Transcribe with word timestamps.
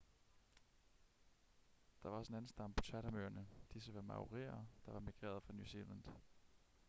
der 2.03 2.09
var 2.09 2.17
også 2.17 2.31
en 2.33 2.37
anden 2.37 2.47
stamme 2.49 2.73
på 2.75 2.83
chatham-øerne 2.83 3.47
disse 3.73 3.93
var 3.93 4.01
maorier 4.01 4.65
der 4.85 4.91
var 4.91 4.99
migreret 4.99 5.43
fra 5.43 5.53
new 5.53 5.65
zealand 5.65 6.03